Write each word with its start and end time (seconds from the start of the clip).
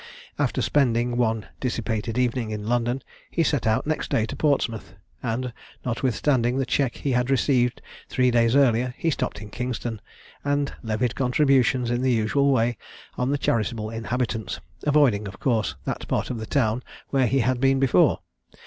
After 0.39 0.63
spending 0.63 1.15
one 1.15 1.45
dissipated 1.59 2.17
evening 2.17 2.49
in 2.49 2.65
London, 2.65 3.03
he 3.29 3.43
set 3.43 3.67
out 3.67 3.85
next 3.85 4.09
day 4.09 4.25
to 4.25 4.35
Portsmouth; 4.35 4.95
and, 5.21 5.53
notwithstanding 5.85 6.57
the 6.57 6.65
check 6.65 6.95
he 6.95 7.11
had 7.11 7.29
received 7.29 7.83
three 8.09 8.31
days 8.31 8.55
earlier, 8.55 8.95
he 8.97 9.11
stopped 9.11 9.43
in 9.43 9.51
Kingston, 9.51 10.01
and 10.43 10.73
levied 10.81 11.13
contributions, 11.13 11.91
in 11.91 12.01
the 12.01 12.11
usual 12.11 12.51
way, 12.51 12.77
on 13.15 13.29
the 13.29 13.37
charitable 13.37 13.91
inhabitants, 13.91 14.59
avoiding, 14.87 15.27
of 15.27 15.39
course, 15.39 15.75
that 15.85 16.07
part 16.07 16.31
of 16.31 16.39
the 16.39 16.47
town 16.47 16.81
where 17.09 17.27
he 17.27 17.41
had 17.41 17.59
been 17.61 17.79
before. 17.79 18.21